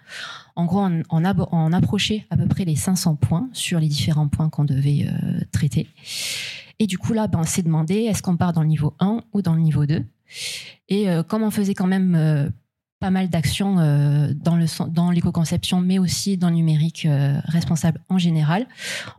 [0.56, 4.66] En gros, on, approchait à peu près les 500 points sur les différents points qu'on
[4.66, 5.88] devait euh, traiter.
[6.80, 9.22] Et du coup, là, ben, on s'est demandé est-ce qu'on part dans le niveau 1
[9.34, 10.04] ou dans le niveau 2
[10.90, 12.52] Et euh, comme on faisait quand même
[13.00, 18.68] pas mal d'actions euh, dans l'éco-conception, mais aussi dans le numérique euh, responsable en général.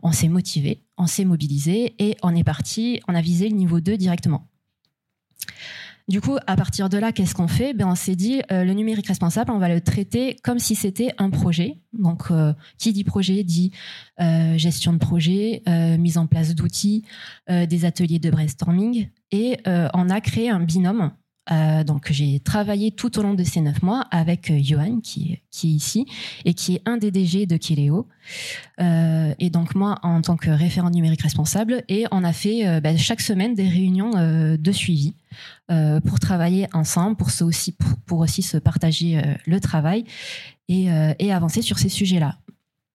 [0.03, 3.79] On s'est motivé, on s'est mobilisé et on est parti, on a visé le niveau
[3.79, 4.47] 2 directement.
[6.09, 7.75] Du coup, à partir de là, qu'est-ce qu'on fait?
[7.75, 11.13] Ben, On s'est dit, euh, le numérique responsable, on va le traiter comme si c'était
[11.19, 11.77] un projet.
[11.93, 12.31] Donc,
[12.79, 13.71] qui dit projet dit
[14.17, 15.61] gestion de projet,
[15.99, 17.03] mise en place d'outils,
[17.47, 19.09] des ateliers de brainstorming.
[19.31, 21.11] Et on a créé un binôme
[21.51, 25.33] euh, donc j'ai travaillé tout au long de ces neuf mois avec euh, Johan qui,
[25.33, 26.05] est ici
[26.45, 28.07] et qui est un des DG de Kiléo.
[28.79, 32.95] Euh, et donc moi en tant que référent numérique responsable et on a fait bah,
[32.97, 34.11] chaque semaine des réunions
[34.57, 35.13] de suivi
[35.67, 40.05] pour travailler ensemble, pour, aussi, se partager le travail
[40.67, 42.37] et avancer sur ces sujets-là.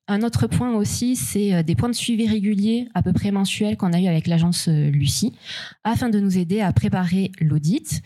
[0.06, 3.78] Un autre point aussi, c'est euh, des points de suivi réguliers, à peu près mensuels,
[3.78, 5.32] qu'on a eu avec l'agence euh, Lucie,
[5.82, 8.02] afin de nous aider à préparer l'audit.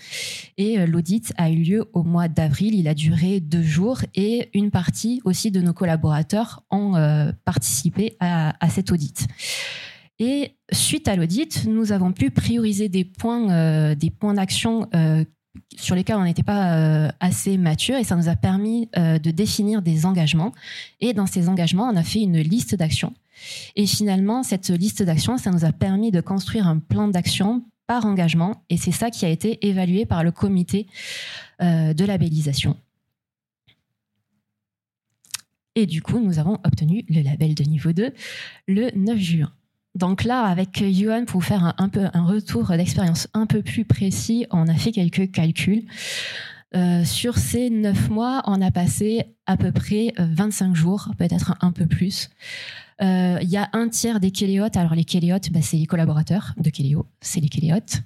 [0.58, 2.76] Et euh, l'audit a eu lieu au mois d'avril.
[2.76, 6.92] Il a duré deux jours et une partie aussi de nos collaborateurs ont
[7.44, 9.26] participé à, cet audit.
[10.18, 14.88] Et suite à l'audit, nous avons pu prioriser des points, des points d'action
[15.76, 19.30] sur lesquels on n'était pas euh, assez mature et ça nous a permis euh, de
[19.30, 20.52] définir des engagements.
[21.00, 23.14] Et dans ces engagements, on a fait une liste d'actions.
[23.76, 28.04] Et finalement, cette liste d'actions, ça nous a permis de construire un plan d'action par
[28.04, 28.64] engagement.
[28.68, 30.86] Et c'est ça qui a été évalué par le comité
[31.62, 32.76] euh, de labellisation.
[35.74, 38.12] Et du coup, nous avons obtenu le label de niveau 2
[38.66, 39.52] le 9 juin.
[39.94, 44.46] Donc là, avec Johan, pour faire un, peu un retour d'expérience un peu plus précis,
[44.50, 45.84] on a fait quelques calculs.
[46.76, 51.72] Euh, sur ces neuf mois, on a passé à peu près 25 jours, peut-être un,
[51.72, 52.28] peu plus.
[53.00, 54.76] Euh, Il y a un tiers des kéléotes.
[54.76, 58.02] Alors les kéléotes, bah, c'est les collaborateurs de Kéléo, c'est les kéléotes.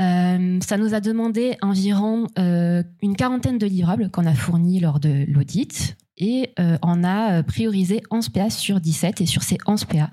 [0.00, 5.00] Euh, ça nous a demandé environ euh, une quarantaine de livrables qu'on a fournis lors
[5.00, 9.84] de l'audit et euh, on a priorisé 11 PA sur 17 et sur ces 11
[9.84, 10.10] PA,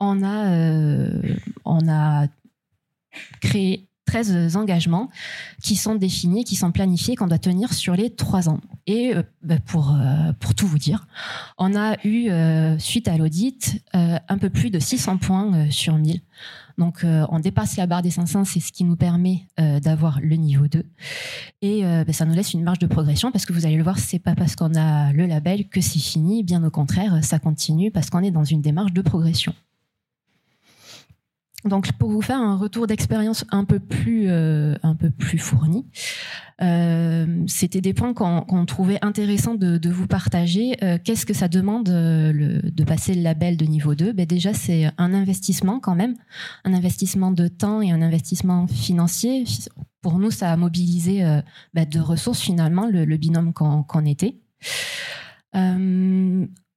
[0.00, 1.22] on a, euh,
[1.64, 2.26] on a
[3.40, 5.10] créé 13 engagements
[5.62, 8.60] qui sont définis, qui sont planifiés, qu'on doit tenir sur les trois ans.
[8.86, 11.06] Et euh, bah pour, euh, pour tout vous dire,
[11.58, 16.20] on a eu, euh, suite à l'audit, un peu plus de 600 points sur 1000.
[16.78, 20.68] Donc on dépasse la barre des 500, c'est ce qui nous permet d'avoir le niveau
[20.68, 20.84] 2.
[21.62, 23.98] Et bah ça nous laisse une marge de progression parce que vous allez le voir,
[23.98, 27.90] c'est pas parce qu'on a le label que c'est fini, bien au contraire, ça continue
[27.90, 29.54] parce qu'on est dans une démarche de progression.
[31.66, 35.86] Donc, pour vous faire un retour d'expérience un peu plus, euh, un peu plus fourni,
[36.62, 40.76] euh, c'était des points qu'on qu trouvait intéressant de, vous partager.
[40.82, 44.90] Euh, Qu'est-ce que ça demande de passer le label de niveau 2 ben Déjà, c'est
[44.98, 46.14] un investissement quand même,
[46.64, 49.44] un investissement de temps et un investissement financier.
[50.02, 51.22] Pour nous, ça a mobilisé
[51.74, 54.36] ben, de ressources finalement, le, binôme qu'on qu était.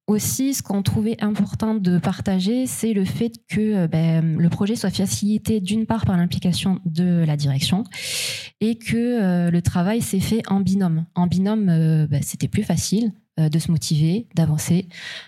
[0.09, 4.89] Aussi, ce qu'on trouvait important de partager, c'est le fait que ben, le projet soit
[4.89, 7.83] facilité d'une part par l'implication de la direction
[8.59, 11.05] et que euh, le travail s'est fait en binôme.
[11.15, 14.87] En binôme, euh, ben, c'était plus facile euh, de se motiver, d'avancer,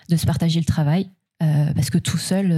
[0.10, 1.10] de se partager le travail.
[1.40, 2.50] parce que tout seul,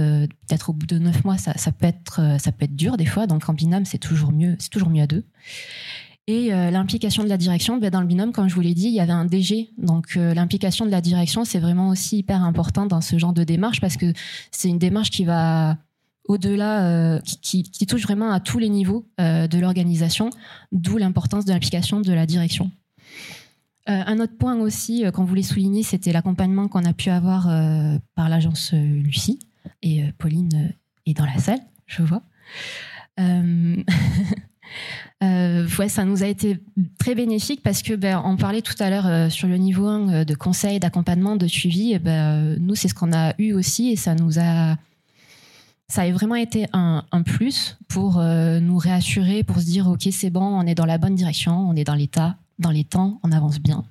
[0.46, 3.06] peut-être au bout de neuf mois, ça, ça, peut être, ça peut être dur des
[3.06, 3.26] fois.
[3.26, 5.24] Donc en binôme, c'est toujours mieux, c'est toujours mieux à deux.
[6.26, 8.86] Et euh, l'implication de la direction, ben, dans le binôme, comme je vous l'ai dit,
[8.86, 9.70] il y avait un DG.
[9.76, 13.44] Donc euh, l'implication de la direction, c'est vraiment aussi hyper important dans ce genre de
[13.44, 14.12] démarche parce que
[14.50, 15.76] c'est une démarche qui va
[16.26, 20.30] au-delà, euh, qui, qui, touche vraiment à tous les niveaux de l'organisation,
[20.72, 22.70] d'où l'importance de l'implication de la direction.
[23.86, 27.42] Un autre point aussi qu'on voulait souligner, c'était l'accompagnement qu'on a pu avoir
[28.14, 29.38] par l'agence Lucie.
[29.82, 30.72] Et Pauline
[31.04, 32.22] est dans la salle, je vois.
[35.22, 36.58] Euh, ouais, ça nous a été
[36.98, 40.24] très bénéfique parce que ben, parlait tout à l'heure euh, sur le niveau 1 euh,
[40.24, 41.92] de conseil, d'accompagnement, de suivi.
[41.92, 44.76] Et ben, nous, c'est ce qu'on a eu aussi et ça nous a
[45.86, 50.42] ça a vraiment été un, plus pour nous réassurer, pour se dire ok c'est bon,
[50.42, 53.60] on est dans la bonne direction, on est dans l'état, dans les temps, on avance
[53.60, 53.84] bien.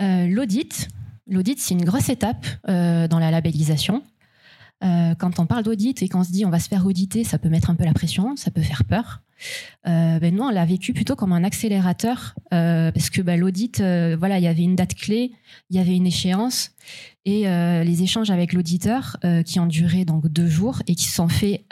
[0.00, 0.88] L'audit,
[1.28, 4.02] l'audit c'est une grosse étape dans la labellisation.
[4.80, 7.50] Quand on parle d'audit et qu'on se dit on va se faire auditer, ça peut
[7.50, 9.20] mettre un peu la pression, ça peut faire peur.
[9.86, 13.80] Euh, ben nous, on l'a vécu plutôt comme un accélérateur euh, parce que ben, l'audit,
[13.80, 15.32] euh, voilà, il y avait une date clé,
[15.70, 16.72] il y avait une échéance
[17.26, 21.62] et les échanges avec l'auditeur qui ont duré donc deux jours et qui sont faits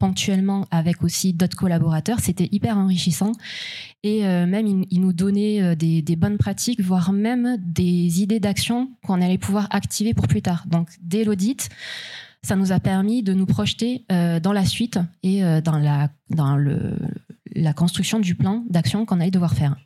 [0.00, 3.30] ponctuellement avec aussi d'autres collaborateurs, c'était hyper enrichissant
[4.02, 9.22] et même il, nous donnait des, des bonnes pratiques, voire même des idées d'action qu'on
[9.22, 10.64] allait pouvoir activer pour plus tard.
[10.66, 11.68] Donc dès l'audit
[12.42, 16.10] ça nous a permis de nous projeter euh, dans la suite et euh, dans, la,
[16.30, 16.96] dans le,
[17.54, 19.76] la construction du plan d'action qu'on allait devoir faire.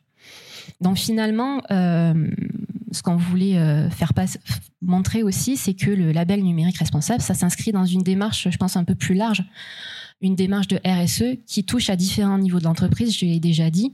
[0.80, 2.30] Donc finalement, euh,
[2.90, 3.54] ce qu'on voulait
[3.90, 4.12] faire
[4.82, 8.76] montrer aussi, c'est que le label numérique responsable, ça s'inscrit dans une démarche, je pense,
[8.76, 9.44] un peu plus large,
[10.20, 13.92] une démarche de RSE qui touche à différents niveaux de l'entreprise, je l'ai déjà dit.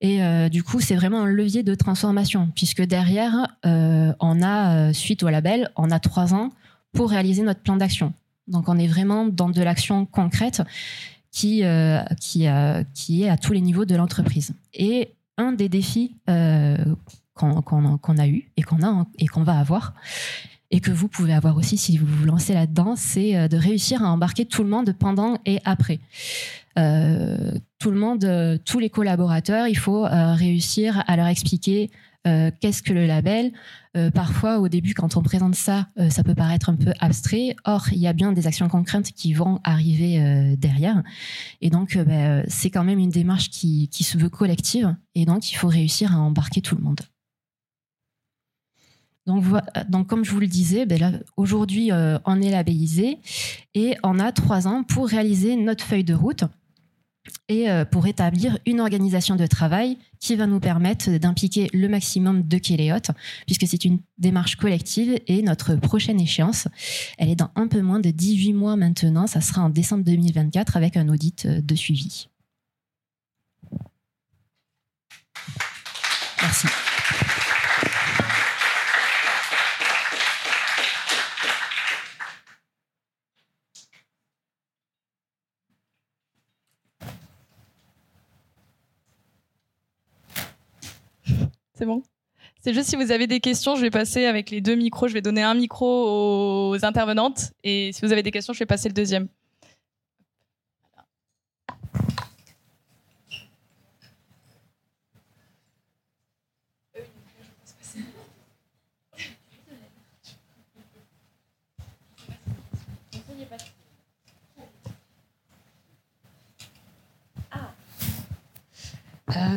[0.00, 5.28] Et du coup, c'est vraiment un levier de transformation, puisque derrière, on a, suite au
[5.28, 6.50] label, on a trois ans
[6.92, 8.12] pour réaliser notre plan d'action.
[8.48, 10.62] Donc on est vraiment dans de l'action concrète
[11.30, 14.54] qui, euh, qui, euh, qui est à tous les niveaux de l'entreprise.
[14.74, 16.76] Et un des défis euh,
[17.34, 19.94] qu'on a eu et qu'on a et qu'on va avoir
[20.70, 24.04] et que vous pouvez avoir aussi si vous vous lancez là-dedans, c'est euh, de réussir
[24.04, 25.98] à embarquer tout le monde pendant et après.
[26.74, 31.90] Tout le monde, tous les collaborateurs, il faut réussir à leur expliquer
[32.26, 33.52] euh, qu'est-ce que le label?
[33.96, 37.56] Euh, parfois, au début, quand on présente ça, euh, ça peut paraître un peu abstrait.
[37.64, 41.02] Or, il y a bien des actions concrètes qui vont arriver derrière.
[41.60, 44.94] Et donc, ben, c'est quand même une démarche qui, se veut collective.
[45.14, 47.00] Et donc, il faut réussir à embarquer tout le monde.
[49.26, 51.90] Donc, comme je vous le disais, ben aujourd'hui,
[52.24, 53.18] on est labellisé
[53.74, 56.44] et on a trois ans pour réaliser notre feuille de route
[57.48, 62.42] et euh, pour établir une organisation de travail qui va nous permettre d'impliquer le maximum
[62.42, 63.10] de Kéléotes,
[63.46, 66.68] puisque c'est une démarche collective et notre prochaine échéance,
[67.18, 70.76] elle est dans un peu moins de 18 mois maintenant, ça sera en décembre 2024
[70.76, 72.28] avec un audit euh, de suivi.
[76.40, 76.66] Merci.
[91.82, 92.04] C'est bon
[92.60, 95.08] C'est juste si vous avez des questions, je vais passer avec les deux micros.
[95.08, 97.50] Je vais donner un micro aux intervenantes.
[97.64, 99.26] Et si vous avez des questions, je vais passer le deuxième.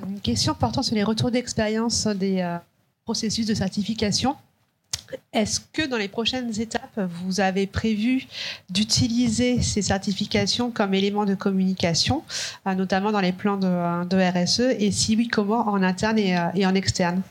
[0.08, 2.58] Une question portant sur les retours d'expérience des euh,
[3.06, 4.36] processus de certification.
[5.34, 8.26] Est-ce que dans les prochaines étapes, vous avez prévu
[8.70, 12.24] d'utiliser ces certifications comme élément de communication,
[12.68, 16.50] euh, notamment dans les plans de, euh, RSE Et si oui, comment en interne euh,
[16.56, 17.22] et en externe?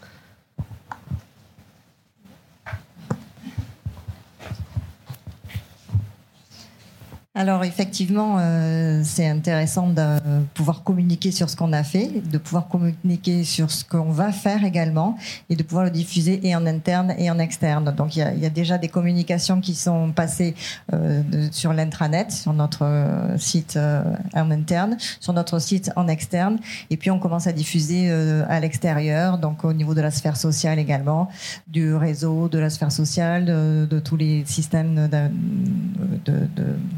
[7.36, 10.20] Alors effectivement, euh, c'est intéressant de
[10.54, 14.62] pouvoir communiquer sur ce qu'on a fait, de pouvoir communiquer sur ce qu'on va faire
[14.64, 15.18] également,
[15.50, 17.92] et de pouvoir le diffuser et en interne et en externe.
[17.92, 20.54] Donc il y a, y a déjà des communications qui sont passées
[20.92, 26.58] euh, sur l'intranet, sur notre euh, site euh, en interne, sur notre site en externe,
[26.90, 30.36] et puis on commence à diffuser euh, à l'extérieur, donc au niveau de la sphère
[30.36, 31.28] sociale également,
[31.66, 36.38] du réseau, de la sphère sociale, de, tous les systèmes de-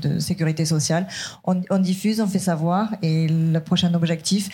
[0.02, 1.06] de sécurité sociale.
[1.44, 4.50] On, diffuse, on fait savoir, et le prochain objectif,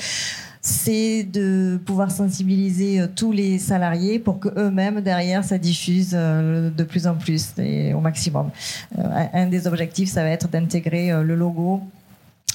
[0.61, 6.71] c'est de pouvoir sensibiliser euh, tous les salariés pour que eux-mêmes derrière ça diffuse euh,
[6.71, 8.51] de plus en plus et au maximum.
[8.97, 11.83] Euh, un des objectifs, ça va être d'intégrer le logo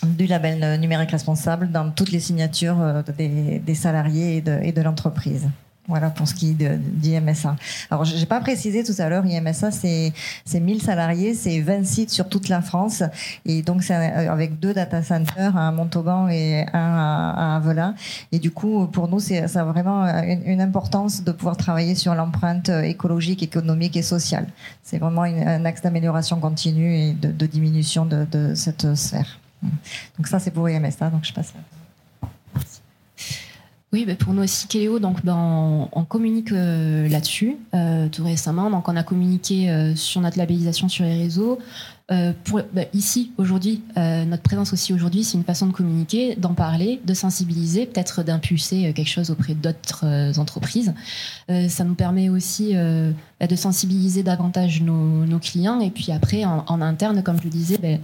[0.06, 5.50] du label numérique responsable dans toutes les signatures des, salariés et de l'entreprise.
[5.88, 7.56] Voilà pour ce qui est d'IMSA.
[7.90, 10.12] Alors, j'ai pas précisé tout à l'heure, IMSA, c'est
[10.44, 13.04] c'est 1000 salariés, c'est 20 sites sur toute la France.
[13.46, 17.96] Et donc, c'est avec deux data centers, un à Montauban et un à, Avelin.
[18.34, 22.70] Et du coup, pour nous, ça a vraiment une, importance de pouvoir travailler sur l'empreinte
[22.70, 24.48] écologique, économique et sociale.
[24.84, 29.40] C'est vraiment un axe d'amélioration continue et de, de diminution de, de cette sphère.
[30.18, 31.10] Donc ça, c'est pour IMSA.
[31.10, 31.54] Donc je passe.
[31.54, 31.87] là.
[33.94, 38.70] Oui, bah, pour nous aussi, Kéléo, donc, ben, on, communique euh, là-dessus euh, tout récemment.
[38.70, 41.58] Donc, on a communiqué euh, sur notre labellisation sur les réseaux.
[42.12, 46.36] euh, pour, bah, ici, aujourd'hui, euh, notre présence aussi aujourd'hui, c'est une façon de communiquer,
[46.36, 50.94] d'en parler, de sensibiliser, peut-être d'impulser quelque chose auprès d'autres entreprises.
[51.48, 55.80] ça nous permet aussi de sensibiliser davantage nos, nos, clients.
[55.80, 58.02] Et puis après, en, en interne, comme je le disais,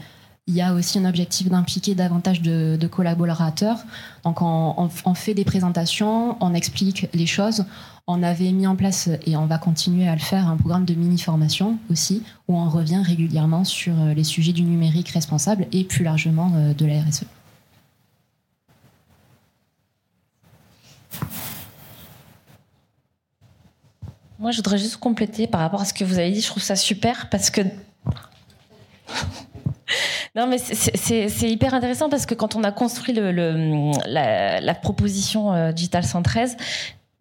[0.48, 3.80] il y a aussi un objectif d'impliquer davantage de, collaborateurs.
[4.24, 7.66] Donc, on, on, fait des présentations, on explique les choses.
[8.08, 10.94] On avait mis en place, et on va continuer à le faire, un programme de
[10.94, 16.04] mini-formation aussi, où on revient régulièrement sur euh, les sujets du numérique responsable et plus
[16.04, 17.24] largement euh, de la RSE.
[24.40, 26.42] Moi, je voudrais juste compléter par rapport à ce que vous avez dit.
[26.42, 27.62] Je trouve ça super parce que
[30.36, 36.04] non, mais c'est hyper intéressant parce que quand on a construit la, proposition euh, Digital
[36.04, 36.58] 113,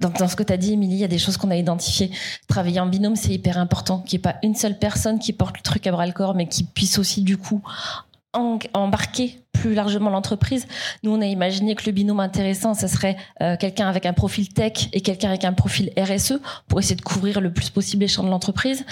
[0.01, 1.57] donc dans ce que tu as dit, Émilie, il y a des choses qu'on a
[1.57, 2.11] identifiées.
[2.49, 4.01] Travailler en binôme, c'est hyper important.
[4.01, 6.35] Qu'il n'y ait pas une seule personne qui porte le truc à bras le corps,
[6.35, 7.63] mais qui puisse aussi, du coup,
[8.33, 10.67] embarquer plus largement l'entreprise.
[11.03, 14.49] Nous, on a imaginé que le binôme intéressant, ce serait euh, quelqu'un avec un profil
[14.49, 18.09] tech et quelqu'un avec un profil RSE pour essayer de couvrir le plus possible les
[18.09, 18.85] champs de l'entreprise.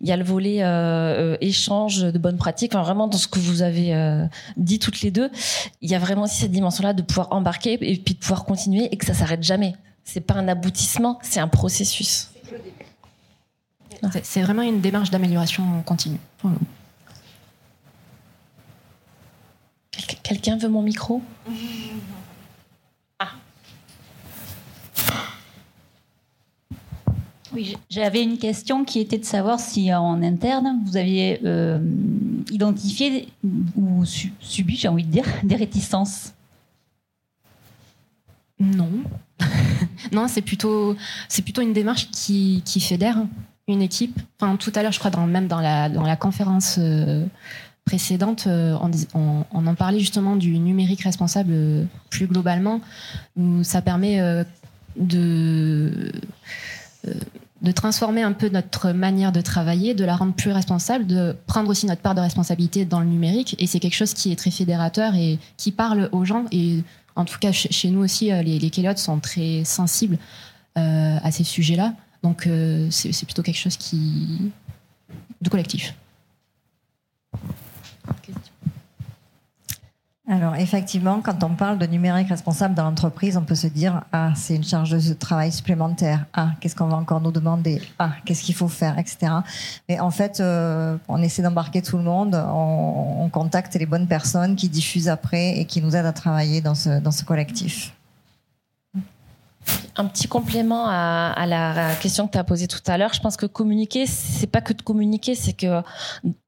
[0.00, 2.72] Il y a le volet euh, euh, échange de bonnes pratiques.
[2.72, 4.26] Vraiment, dans ce que vous avez
[4.56, 5.30] dit toutes les deux,
[5.80, 8.88] il y a vraiment aussi cette dimension-là de pouvoir embarquer et puis de pouvoir continuer
[8.90, 9.74] et que ça s'arrête jamais.
[10.04, 12.30] C'est pas un aboutissement, c'est un processus.
[14.22, 16.18] C'est vraiment une démarche d'amélioration continue.
[20.22, 21.22] Quelqu'un veut mon micro?
[23.18, 23.30] Ah.
[27.54, 31.78] Oui, j'avais une question qui était de savoir si en interne vous aviez euh,
[32.50, 33.28] identifié
[33.76, 36.34] ou subi, j'ai envie de dire, des réticences.
[38.58, 38.90] Non.
[40.12, 40.96] non, c'est plutôt,
[41.28, 43.18] c'est plutôt une démarche qui, qui fédère
[43.68, 44.18] une équipe.
[44.40, 47.26] Enfin, tout à l'heure, je crois, dans, même dans la, dans la conférence euh,
[47.86, 48.76] précédente, euh,
[49.14, 52.80] on, en parlait justement du numérique responsable euh, plus globalement,
[53.36, 54.20] où ça permet
[54.96, 56.12] de,
[57.62, 61.70] de transformer un peu notre manière de travailler, de la rendre plus responsable, de prendre
[61.70, 63.54] aussi notre part de responsabilité dans le numérique.
[63.60, 66.44] Et c'est quelque chose qui est très fédérateur et qui parle aux gens.
[66.50, 66.82] Et
[67.14, 70.18] en tout cas, chez nous aussi, les, les sont très sensibles
[70.74, 71.94] à ces sujets-là.
[72.22, 72.48] Donc,
[72.90, 74.50] c'est plutôt quelque chose qui
[75.40, 75.94] de collectif.
[80.28, 84.32] Alors effectivement, quand on parle de numérique responsable dans l'entreprise, on peut se dire ah
[84.34, 86.26] c'est une charge de travail supplémentaire.
[86.34, 87.80] Ah qu'est-ce qu'on va encore nous demander?
[88.00, 89.32] Ah qu'est-ce qu'il faut faire, etc.
[89.88, 92.34] Mais en fait, euh, on essaie d'embarquer tout le monde.
[92.34, 96.60] On, on, contacte les bonnes personnes qui diffusent après et qui nous aident à travailler
[96.60, 97.92] dans ce dans ce collectif.
[99.98, 103.14] Un petit complément à, la question que tu as posée tout à l'heure.
[103.14, 105.82] Je pense que communiquer, c'est pas que de communiquer, c'est que,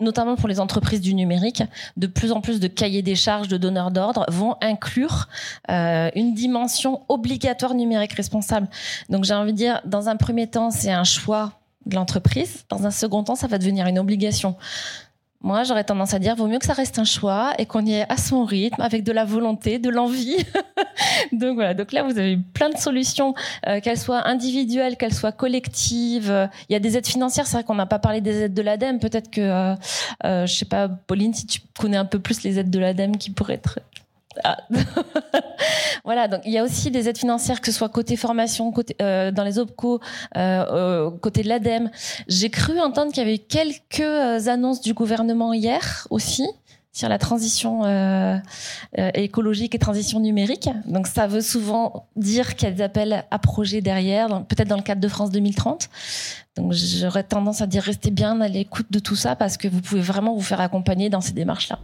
[0.00, 1.62] notamment pour les entreprises du numérique,
[1.96, 5.28] de plus en plus de cahiers des charges, de donneurs d'ordre vont inclure
[5.70, 8.68] euh, une dimension obligatoire numérique responsable.
[9.08, 11.52] Donc j'ai envie de dire, dans un premier temps, c'est un choix
[11.86, 12.64] de l'entreprise.
[12.68, 14.56] Dans un second temps, ça va devenir une obligation.
[15.40, 17.92] Moi, j'aurais tendance à dire, vaut mieux que ça reste un choix et qu'on y
[17.92, 20.36] ait à son rythme, avec de la volonté, de l'envie.
[21.32, 21.74] donc voilà.
[21.74, 23.34] Donc là, vous avez plein de solutions,
[23.68, 26.48] euh, qu'elles soient individuelles, qu'elles soient collectives.
[26.68, 27.46] Il y a des aides financières.
[27.46, 28.98] C'est vrai qu'on n'a pas parlé des aides de l'ADEME.
[28.98, 29.74] Peut-être que, euh,
[30.24, 33.16] euh, je sais pas, Pauline, si tu connais un peu plus les aides de l'ADEME
[33.16, 33.78] qui pourraient être
[36.04, 38.96] voilà, donc il y a aussi des aides financières, que ce soit côté formation, côté,
[39.02, 40.00] euh, dans les OPCO,
[40.36, 41.90] euh, côté de l'ADEME.
[42.28, 46.46] J'ai cru entendre qu'il y avait quelques euh, annonces du gouvernement hier aussi
[46.90, 47.82] sur la transition
[49.14, 50.68] écologique et transition numérique.
[50.84, 54.76] Donc ça veut souvent dire qu'il y a des appels à projets derrière, peut-être dans
[54.76, 55.90] le cadre de France 2030.
[56.56, 59.80] Donc j'aurais tendance à dire restez bien à l'écoute de tout ça parce que vous
[59.80, 61.78] pouvez vraiment vous faire accompagner dans ces démarches-là.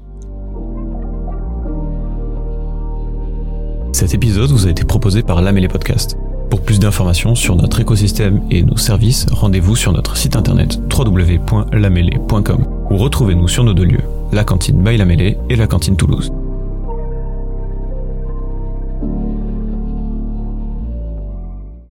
[3.95, 6.19] Cet épisode vous a été proposé par Lamélé Podcast.
[6.51, 12.67] Pour plus d'informations sur notre écosystème et nos services, rendez-vous sur notre site internet www.lamélé.com
[12.91, 16.33] ou retrouvez-nous sur nos deux lieux, la cantine by Lamélé et la cantine Toulouse.